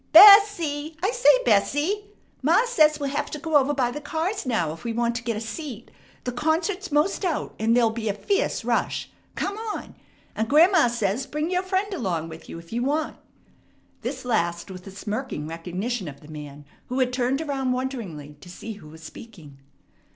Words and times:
B 0.13 0.17
es 0.19 0.47
see! 0.47 0.97
I 1.03 1.11
say, 1.11 1.29
Bessie! 1.45 2.05
Ma 2.41 2.65
says 2.65 2.99
we'll 2.99 3.11
have 3.11 3.29
to 3.29 3.37
go 3.37 3.55
over 3.55 3.71
by 3.71 3.91
the 3.91 4.01
cars 4.01 4.47
now 4.47 4.73
if 4.73 4.83
we 4.83 4.93
want 4.93 5.13
to 5.17 5.23
get 5.23 5.37
a 5.37 5.39
seat. 5.39 5.91
The 6.23 6.31
concert's 6.31 6.91
most 6.91 7.23
out, 7.23 7.53
and 7.59 7.77
there'll 7.77 7.91
be 7.91 8.09
a 8.09 8.13
fierce 8.15 8.65
rush. 8.65 9.11
Come 9.35 9.57
on! 9.59 9.93
And 10.35 10.49
grandma 10.49 10.87
says, 10.87 11.27
bring 11.27 11.51
your 11.51 11.61
friend 11.61 11.93
along 11.93 12.29
with 12.29 12.49
you 12.49 12.57
if 12.57 12.73
you 12.73 12.81
want." 12.81 13.17
This 14.01 14.25
last 14.25 14.71
with 14.71 14.87
a 14.87 14.91
smirking 14.91 15.45
recognition 15.47 16.07
of 16.07 16.21
the 16.21 16.27
man, 16.29 16.65
who 16.87 16.97
had 16.97 17.13
turned 17.13 17.39
around 17.39 17.71
wonderingly 17.73 18.37
to 18.41 18.49
see 18.49 18.73
who 18.73 18.89
was 18.89 19.03
speaking. 19.03 19.59